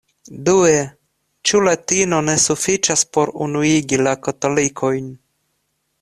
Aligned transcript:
Due, 0.47 0.77
ĉu 1.49 1.59
latino 1.67 2.21
ne 2.29 2.35
sufiĉas 2.43 3.03
por 3.17 3.33
unuigi 3.47 3.99
la 4.07 4.15
katolikojn. 4.29 5.13